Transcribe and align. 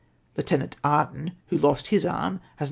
Lieutenant 0.35 0.77
Arden, 0.83 1.33
who 1.49 1.59
lost 1.59 1.89
his 1.89 2.07
arm, 2.07 2.37
has 2.55 2.55
91 2.55 2.59